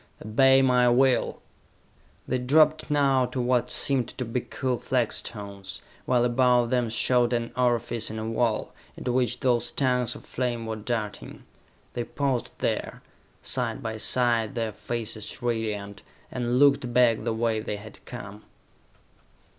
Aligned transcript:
Obey 0.25 0.63
my 0.63 0.89
will!" 0.89 1.43
They 2.27 2.39
dropped 2.39 2.89
now 2.89 3.27
to 3.27 3.39
what 3.39 3.69
seemed 3.69 4.07
to 4.17 4.25
be 4.25 4.41
cool 4.41 4.79
flagstones, 4.79 5.79
while 6.07 6.25
above 6.25 6.71
them 6.71 6.89
showed 6.89 7.33
an 7.33 7.51
orifice 7.55 8.09
in 8.09 8.17
a 8.17 8.27
wall, 8.27 8.73
into 8.97 9.11
which 9.11 9.41
those 9.41 9.71
tongues 9.71 10.15
of 10.15 10.25
flame 10.25 10.65
were 10.65 10.75
darting. 10.75 11.43
They 11.93 12.03
paused 12.03 12.49
there, 12.57 13.03
side 13.43 13.83
by 13.83 13.97
side, 13.97 14.55
their 14.55 14.71
faces 14.71 15.39
radiant, 15.39 16.01
and 16.31 16.57
looked 16.57 16.91
back 16.91 17.23
the 17.23 17.31
way 17.31 17.59
they 17.59 17.75
had 17.75 18.03
come. 18.05 18.43